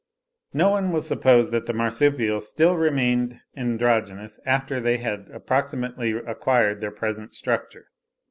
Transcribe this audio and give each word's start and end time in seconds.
No 0.51 0.71
one 0.71 0.91
will 0.91 1.03
suppose 1.03 1.51
that 1.51 1.67
the 1.67 1.73
marsupials 1.75 2.47
still 2.47 2.75
remained 2.75 3.39
androgynous, 3.55 4.39
after 4.47 4.79
they 4.79 4.97
had 4.97 5.29
approximately 5.31 6.11
acquired 6.13 6.81
their 6.81 6.89
present 6.89 7.35
structure. 7.35 7.85